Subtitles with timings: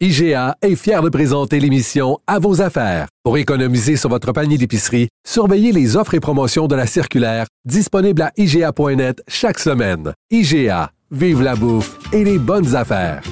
[0.00, 3.06] IGA est fier de présenter l'émission À vos affaires.
[3.22, 8.22] Pour économiser sur votre panier d'épicerie, surveillez les offres et promotions de la circulaire disponible
[8.22, 10.12] à IGA.net chaque semaine.
[10.32, 13.22] IGA, vive la bouffe et les bonnes affaires.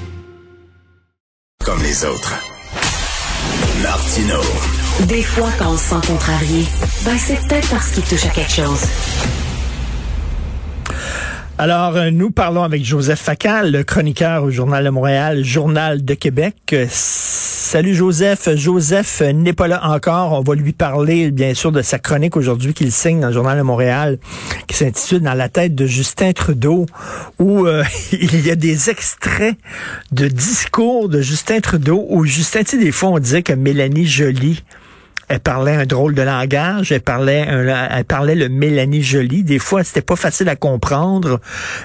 [1.65, 2.33] Comme les autres.
[3.83, 4.41] Martino.
[5.09, 6.65] Des fois, quand on se sent contrarié,
[7.05, 9.52] ben c'est peut-être parce qu'il touche à quelque chose.
[11.59, 16.15] Alors, euh, nous parlons avec Joseph Facal, le chroniqueur au Journal de Montréal, Journal de
[16.15, 16.57] Québec.
[16.73, 18.49] Euh, Salut Joseph.
[18.57, 20.33] Joseph n'est pas là encore.
[20.33, 23.59] On va lui parler, bien sûr, de sa chronique aujourd'hui qu'il signe dans le Journal
[23.59, 24.19] de Montréal,
[24.67, 26.87] qui s'intitule Dans la tête de Justin Trudeau,
[27.39, 29.57] où euh, il y a des extraits
[30.11, 34.07] de discours de Justin Trudeau, où Justin, tu sais, des fois, on disait que Mélanie
[34.07, 34.65] Joly
[35.33, 39.43] elle parlait un drôle de langage, elle parlait elle parlait le Mélanie Jolie.
[39.43, 41.41] Des fois, c'était pas facile à comprendre.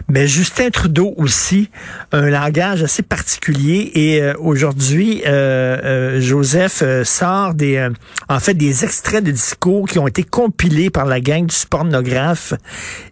[0.10, 1.70] Mais Justin Trudeau aussi,
[2.12, 3.92] un langage assez particulier.
[3.96, 7.88] Et euh, aujourd'hui, euh, euh, Joseph sort des,
[8.28, 12.54] en fait, des extraits de discours qui ont été compilés par la gang du pornographe.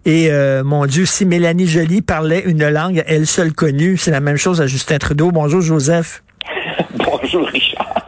[0.04, 0.30] Et
[0.66, 4.60] mon Dieu, si Mélanie Jolie parlait une langue elle seule connue, c'est la même chose
[4.60, 5.32] à Justin Trudeau.
[5.32, 6.24] Bonjour, Joseph.
[6.98, 7.50] Bonjour.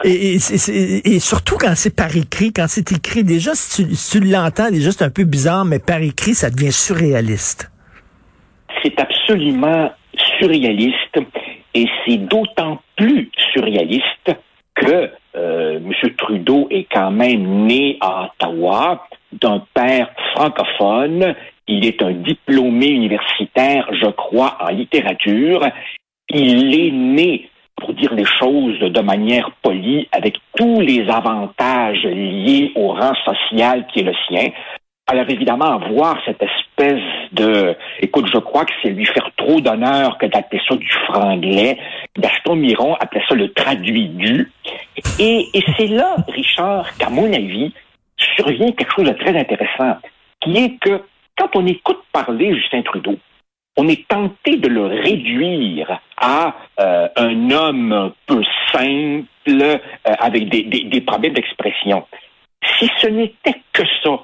[0.09, 5.03] Et, surtout quand c'est par écrit, quand c'est écrit, déjà, si tu, l'entends, déjà, c'est
[5.03, 7.69] un peu bizarre, mais par écrit, ça devient surréaliste.
[8.81, 9.91] C'est absolument
[10.39, 11.19] surréaliste
[11.73, 14.31] et c'est d'autant plus surréaliste
[14.75, 15.91] que euh, M.
[16.17, 21.35] Trudeau est quand même né à Ottawa d'un père francophone.
[21.67, 25.67] Il est un diplômé universitaire, je crois, en littérature.
[26.29, 32.71] Il est né pour dire les choses de manière polie, avec tous les avantages liés
[32.75, 34.49] au rang social qui est le sien.
[35.09, 37.01] Alors évidemment, voir cette espèce
[37.31, 37.75] de...
[38.01, 41.77] Écoute, je crois que c'est lui faire trop d'honneur que d'appeler ça du franglais.
[42.17, 44.51] Gaston Miron appelait ça le traduit du.
[45.19, 47.73] Et, et c'est là, Richard, qu'à mon avis,
[48.35, 49.97] survient quelque chose de très intéressant,
[50.41, 51.01] qui est que
[51.37, 53.15] quand on écoute parler Justin Trudeau,
[53.77, 60.49] on est tenté de le réduire à euh, un homme un peu simple, euh, avec
[60.49, 62.05] des, des problèmes d'expression.
[62.79, 64.19] Si ce n'était que ça,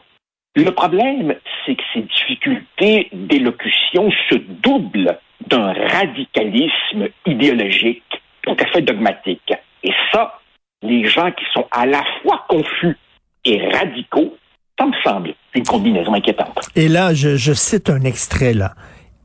[0.55, 8.03] le problème, c'est que ces difficultés d'élocution se doublent d'un radicalisme idéologique
[8.41, 9.53] tout à fait dogmatique.
[9.83, 10.39] Et ça,
[10.81, 12.97] les gens qui sont à la fois confus
[13.45, 14.35] et radicaux,
[14.79, 16.69] ça me semble une combinaison inquiétante.
[16.75, 18.73] Et là, je, je cite un extrait là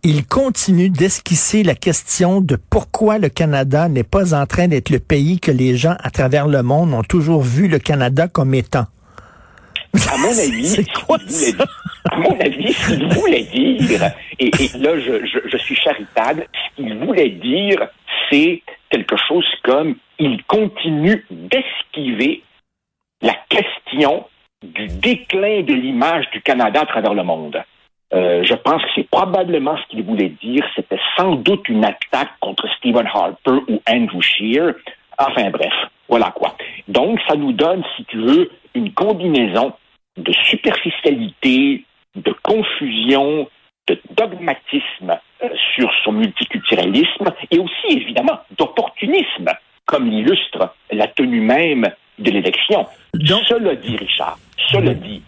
[0.09, 5.01] il continue d'esquisser la question de pourquoi le Canada n'est pas en train d'être le
[5.01, 8.87] pays que les gens à travers le monde ont toujours vu le Canada comme étant.
[10.11, 11.19] À mon avis, quoi,
[12.11, 16.97] à mon avis, ce qu'il voulait dire, et, là je, je, suis charitable, ce qu'il
[17.05, 17.87] voulait dire,
[18.31, 22.43] c'est quelque chose comme il continue d'esquiver
[23.21, 24.25] la question
[24.63, 27.63] du déclin de l'image du Canada à travers le monde.
[28.15, 30.65] Euh, je pense que c'est probablement ce qu'il voulait dire.
[30.75, 34.75] C'était sans doute une attaque contre Stephen Harper ou Andrew Scheer.
[35.19, 35.73] Enfin bref,
[36.09, 36.57] voilà quoi.
[36.87, 39.73] Donc, ça nous donne, si tu veux, une combinaison
[40.17, 41.85] de superficialité,
[42.17, 43.49] de confusion,
[43.89, 49.51] de dogmatisme euh, sur son multiculturalisme et aussi, évidemment, d'opportunisme,
[49.87, 51.87] comme l'illustre la tenue même
[52.19, 52.87] de l'élection.
[53.15, 54.39] Cela dit, Richard,
[54.71, 55.23] cela dit,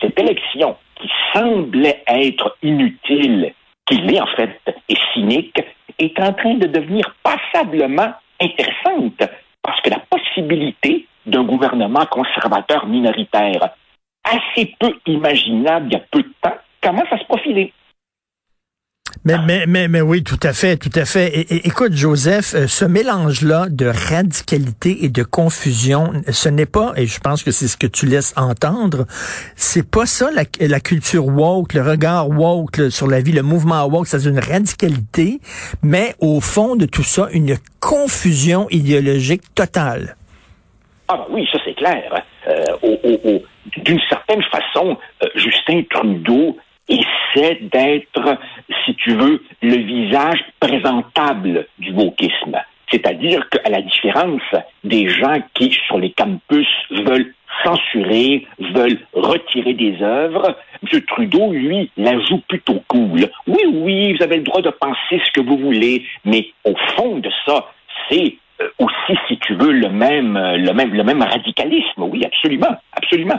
[0.00, 3.52] cette élection qui semblait être inutile,
[3.86, 5.60] qui l'est en fait, et cynique,
[5.98, 9.22] est en train de devenir passablement intéressante
[9.62, 13.70] parce que la possibilité d'un gouvernement conservateur minoritaire,
[14.24, 17.72] assez peu imaginable il y a peu de temps, commence à se profiler.
[19.26, 21.46] Mais, mais, mais, mais oui, tout à fait, tout à fait.
[21.66, 27.18] Écoute, Joseph, euh, ce mélange-là de radicalité et de confusion, ce n'est pas, et je
[27.18, 29.04] pense que c'est ce que tu laisses entendre,
[29.56, 33.84] c'est pas ça la, la, culture woke, le regard woke sur la vie, le mouvement
[33.86, 35.40] woke, c'est une radicalité,
[35.82, 40.14] mais au fond de tout ça, une confusion idéologique totale.
[41.08, 42.22] Ah ben oui, ça c'est clair.
[42.46, 43.38] Euh,
[43.78, 46.56] D'une certaine façon, euh, Justin Trudeau
[46.88, 48.38] essaie d'être,
[48.84, 52.56] si tu veux, le visage présentable du wokisme.
[52.90, 54.42] C'est-à-dire qu'à la différence
[54.84, 57.34] des gens qui, sur les campus, veulent
[57.64, 61.00] censurer, veulent retirer des œuvres, M.
[61.02, 63.28] Trudeau, lui, la joue plutôt cool.
[63.46, 67.18] Oui, oui, vous avez le droit de penser ce que vous voulez, mais au fond
[67.18, 67.66] de ça,
[68.08, 72.02] c'est euh, aussi, si tu veux, le même, euh, le même, le même radicalisme.
[72.02, 73.36] Oui, absolument, absolument.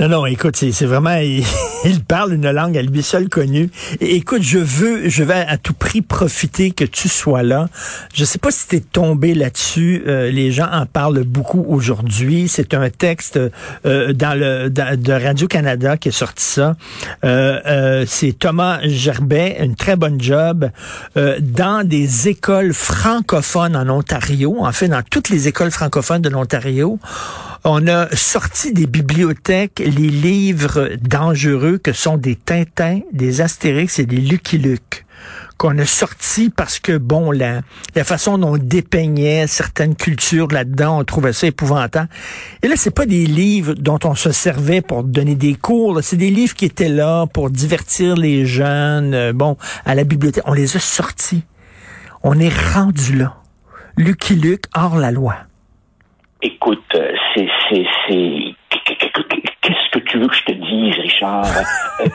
[0.00, 1.14] Non, non, écoute, c'est vraiment,
[1.84, 3.68] il, parle une langue à lui seul connue.
[4.00, 7.68] écoute, je veux, je vais à tout prix profiter que tu sois là.
[8.14, 10.02] Je sais pas si tu es tombé là-dessus.
[10.06, 12.48] Euh, les gens en parlent beaucoup aujourd'hui.
[12.48, 13.38] C'est un texte
[13.84, 16.76] euh, dans le de Radio Canada qui est sorti ça.
[17.22, 20.70] Euh, c'est Thomas Gerbet, une très bonne job
[21.14, 24.56] dans des écoles francophones en Ontario.
[24.60, 26.98] En fait, dans toutes les écoles francophones de l'Ontario.
[27.64, 34.06] On a sorti des bibliothèques les livres dangereux que sont des Tintins, des Astérix et
[34.06, 35.04] des Lucky Luke
[35.58, 37.60] qu'on a sorti parce que, bon, la,
[37.94, 42.08] la façon dont on dépeignait certaines cultures là-dedans, on trouvait ça épouvantable.
[42.62, 46.16] Et là, c'est pas des livres dont on se servait pour donner des cours, c'est
[46.16, 50.44] des livres qui étaient là pour divertir les jeunes, euh, bon, à la bibliothèque.
[50.46, 51.44] On les a sortis.
[52.22, 53.36] On est rendu là.
[53.98, 55.34] Lucky Luke hors la loi.
[56.42, 58.54] Écoute, euh, c'est, c'est, c'est,
[59.62, 61.46] qu'est-ce que tu veux que je te dise, Richard?
[62.00, 62.06] Euh,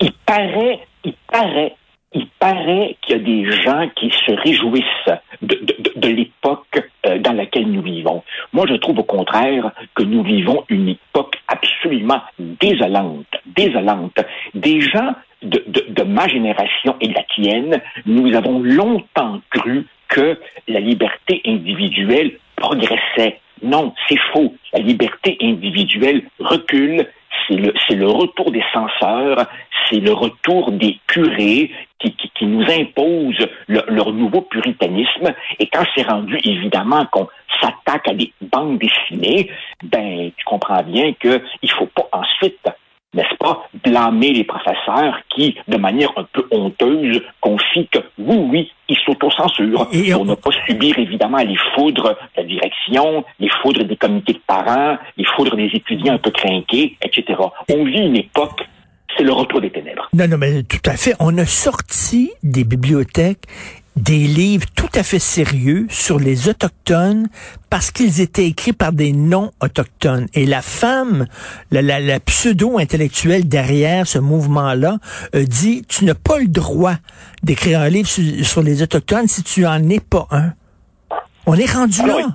[0.00, 1.74] il, paraît, il paraît,
[2.14, 5.60] il paraît qu'il y a des gens qui se réjouissent de,
[5.94, 8.24] de, l'époque euh, dans laquelle nous vivons.
[8.54, 14.18] Moi, je trouve au contraire que nous vivons une époque absolument désolante, désolante.
[14.54, 19.86] Des gens de, de, de ma génération et de la tienne, nous avons longtemps cru
[20.08, 20.38] que
[20.68, 24.54] la liberté individuelle progressait, non, c'est faux.
[24.72, 27.06] La liberté individuelle recule.
[27.48, 27.56] C'est
[27.96, 29.46] le, retour des censeurs,
[29.88, 35.34] c'est le retour des curés qui, nous imposent leur nouveau puritanisme.
[35.58, 37.28] Et quand c'est rendu évidemment qu'on
[37.60, 39.50] s'attaque à des bandes dessinées,
[39.82, 42.68] ben tu comprends bien qu'il faut pas ensuite
[43.14, 48.72] n'est-ce pas, blâmer les professeurs qui, de manière un peu honteuse, confient que oui, oui,
[48.88, 53.96] ils s'autocensurent pour ne pas subir évidemment les foudres de la direction, les foudres des
[53.96, 57.38] comités de parents, les foudres des étudiants un peu crainqués, etc.
[57.70, 58.62] On vit une époque
[59.16, 60.08] c'est le retour des ténèbres.
[60.14, 61.14] Non, non, mais tout à fait.
[61.20, 63.44] On a sorti des bibliothèques
[63.96, 67.28] des livres tout à fait sérieux sur les Autochtones
[67.68, 70.26] parce qu'ils étaient écrits par des non-autochtones.
[70.34, 71.26] Et la femme,
[71.70, 74.98] la, pseudo-intellectuelle derrière ce mouvement-là,
[75.34, 76.94] euh, dit, tu n'as pas le droit
[77.42, 80.52] d'écrire un livre sur, les Autochtones si tu en es pas un.
[81.46, 82.26] On est rendu ah là.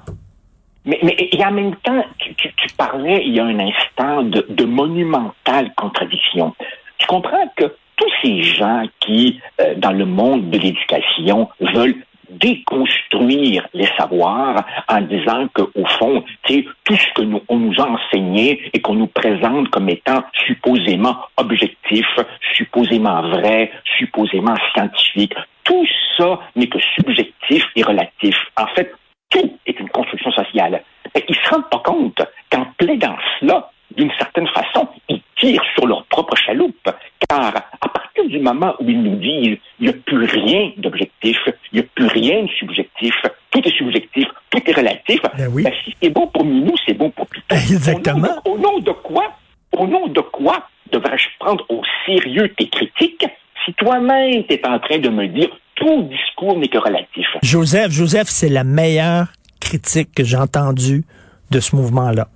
[0.86, 4.64] Mais, mais et en même temps, tu, parlais il y a un instant de, de
[4.64, 6.54] monumentale contradiction.
[6.98, 11.96] Tu comprends que tous ces gens qui, euh, dans le monde de l'éducation, veulent
[12.30, 17.90] déconstruire les savoirs en disant que au fond, tout ce que nous on nous a
[17.90, 22.06] enseigné et qu'on nous présente comme étant supposément objectif,
[22.54, 25.34] supposément vrai, supposément scientifique,
[25.64, 25.86] tout
[26.18, 28.36] ça n'est que subjectif et relatif.
[28.58, 28.94] En fait,
[29.30, 30.84] tout est une construction sociale.
[31.16, 35.88] Et ils se rendent pas compte qu'en plaidant cela, d'une certaine façon, ils tirent sur
[35.88, 36.90] leur propre chaloupe.
[37.28, 37.54] Car
[38.28, 41.38] partir du moment où ils nous disent il n'y a plus rien d'objectif,
[41.72, 43.14] il n'y a plus rien de subjectif,
[43.52, 45.64] tout est subjectif, tout est relatif, ben oui.
[45.64, 47.42] ben, si c'est bon pour nous, c'est bon pour tout.
[47.52, 48.30] Exactement.
[48.46, 49.32] Au nom, de, quoi,
[49.72, 53.26] au nom de quoi devrais-je prendre au sérieux tes critiques
[53.66, 57.28] si toi-même tu es en train de me dire tout discours n'est que relatif?
[57.44, 59.28] Joseph, Joseph, c'est la meilleure
[59.60, 61.04] critique que j'ai entendue
[61.52, 62.28] de ce mouvement-là.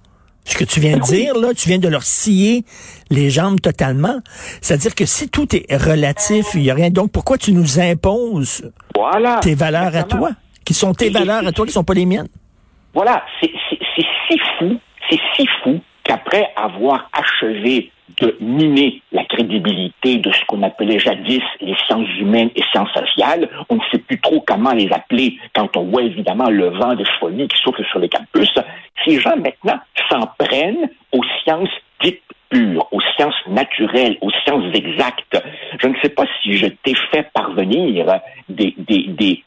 [0.52, 2.66] Ce que tu viens de dire, là, tu viens de leur scier
[3.10, 4.20] les jambes totalement.
[4.60, 6.90] C'est-à-dire que si tout est relatif, il n'y a rien.
[6.90, 8.70] Donc, pourquoi tu nous imposes
[9.44, 10.32] tes valeurs à toi,
[10.66, 12.28] qui sont tes valeurs à toi, qui sont pas les miennes?
[12.94, 13.50] Voilà, c'est
[13.96, 14.78] si fou,
[15.10, 17.90] c'est si fou qu'après avoir achevé
[18.20, 23.50] de miner la crédibilité de ce qu'on appelait jadis les sciences humaines et sciences sociales.
[23.70, 27.06] On ne sait plus trop comment les appeler quand on voit évidemment le vent de
[27.22, 28.54] folie qui souffle sur les campus.
[29.06, 29.80] Ces gens maintenant
[30.12, 31.70] s'en prennent aux sciences
[32.04, 35.42] dites pures, aux sciences naturelles, aux sciences exactes.
[35.80, 38.76] Je ne sais pas si je t'ai fait parvenir des,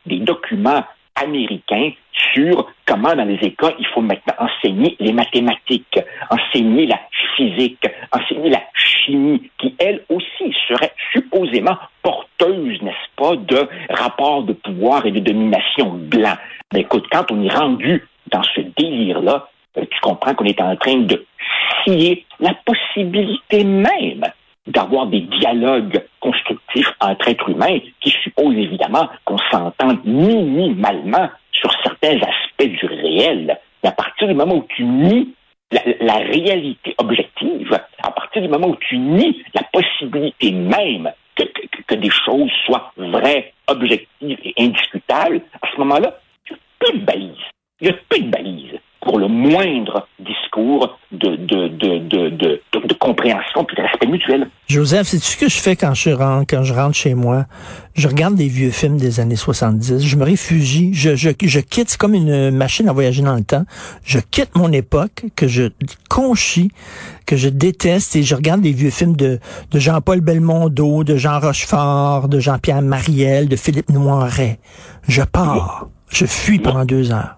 [0.07, 0.85] documents
[1.17, 1.91] américains
[2.33, 6.99] sur comment dans les écoles il faut maintenant enseigner les mathématiques, enseigner la
[7.37, 14.55] physique, enseigner la chimie, qui elle aussi serait supposément porteuse, n'est-ce pas, de rapports de
[14.55, 16.37] pouvoir et de domination blanc.
[16.73, 19.49] Mais écoute, quand on est rendu dans ce délire-là,
[19.81, 21.25] tu comprends qu'on est en train de
[21.83, 24.25] scier la possibilité même
[24.67, 32.17] d'avoir des dialogues constructifs entre êtres humains qui supposent évidemment qu'on s'entende minimalement sur certains
[32.17, 33.59] aspects du réel.
[33.83, 35.35] Mais à partir du moment où tu nies
[36.01, 42.11] la, réalité objective, à partir du moment où tu nies la possibilité même que, des
[42.11, 47.51] choses soient vraies, objectives et indiscutables, à ce moment-là, il n'y a plus de balises.
[47.81, 48.64] Il n'y a plus de balises
[49.05, 54.49] pour le moindre discours de, de, de, de, de, de compréhension puis de respect mutuel.
[54.67, 57.45] Joseph, c'est ce que je fais quand je rentre, quand je rentre chez moi?
[57.95, 61.91] Je regarde des vieux films des années 70, je me réfugie, je, je, je quitte,
[61.91, 63.65] c'est comme une machine à voyager dans le temps,
[64.05, 65.65] je quitte mon époque, que je
[66.09, 66.71] conchis,
[67.27, 69.39] que je déteste, et je regarde des vieux films de,
[69.71, 74.59] de Jean-Paul Belmondo, de Jean Rochefort, de Jean-Pierre Mariel, de Philippe Noiret.
[75.07, 77.37] Je pars, je fuis pendant deux heures.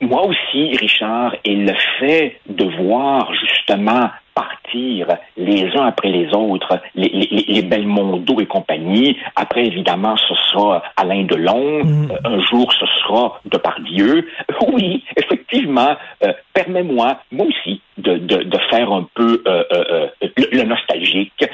[0.00, 6.78] Moi aussi, Richard, et le fait de voir justement partir les uns après les autres,
[6.94, 9.16] les, les, les Belmondo et compagnie.
[9.34, 11.82] Après, évidemment, ce sera Alain Delon.
[11.84, 12.10] Mm.
[12.10, 14.28] Euh, un jour, ce sera Depardieu.
[14.68, 20.48] Oui, effectivement, euh, permets-moi, moi aussi, de, de, de, faire un peu euh, euh, le,
[20.52, 21.44] le, nostalgique.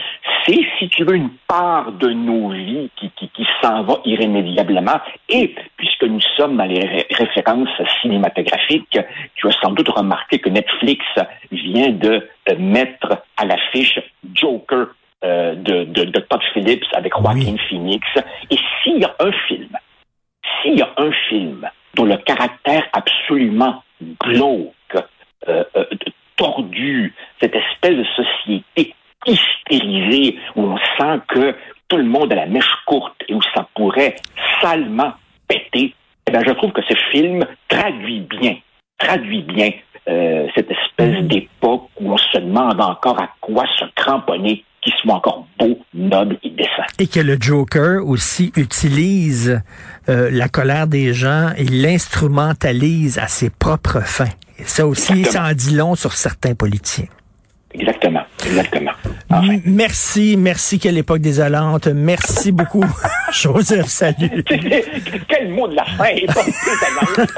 [0.44, 4.98] C'est, si tu veux, une part de nos vies qui, qui, qui s'en va irrémédiablement.
[5.28, 7.68] Et puisque nous sommes dans les ré références
[8.00, 8.98] cinématographiques,
[9.34, 11.04] tu as sans doute remarqué que Netflix
[11.50, 12.26] vient de
[12.58, 14.00] mettre à l'affiche
[14.34, 14.88] Joker
[15.24, 17.60] euh, de, de, de, Todd Phillips avec Joaquin oui.
[17.68, 18.04] Phoenix.
[18.50, 19.68] Et s'il y a un film,
[20.60, 23.84] s'il y a un film dont le caractère absolument
[24.20, 24.74] glauque,
[25.48, 25.84] euh, euh,
[26.36, 28.94] tordu, cette espèce de société
[29.24, 31.54] hystérisée où on sent que
[31.86, 34.16] tout le monde a la mèche courte et où ça pourrait
[34.60, 35.12] salement
[35.46, 35.94] péter,
[36.26, 38.56] eh bien, je trouve que ce film traduit bien,
[38.98, 39.70] traduit bien
[40.08, 42.38] euh, cette espèce d'époque où on se
[42.72, 46.82] demande encore à quoi se cramponner qui soit encore beau, noble et décent.
[46.98, 49.62] Et que le Joker aussi utilise
[50.08, 54.24] euh, la colère des gens et l'instrumentalise à ses propres fins.
[54.58, 55.44] Et ça aussi, Exactement.
[55.46, 57.06] ça en dit long sur certains politiciens.
[57.74, 58.90] Exactement, exactement.
[59.30, 59.56] Enfin.
[59.64, 61.86] Merci, merci, quelle époque désolante.
[61.86, 62.84] Merci beaucoup,
[63.32, 64.44] Joseph, salut.
[65.28, 67.30] Quel mot de la fin, époque désolante.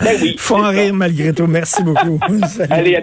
[0.00, 0.36] ben oui.
[0.38, 1.46] Faut en rire malgré tout.
[1.46, 2.20] Merci beaucoup.
[2.68, 3.00] Allez, à